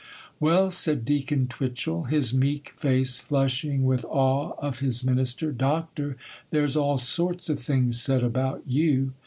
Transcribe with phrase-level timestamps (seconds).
[0.39, 6.17] 'Well,' said Deacon Twitchel,—his meek face flushing with awe of his minister—'Doctor,
[6.49, 9.13] there's all sorts of things said about you.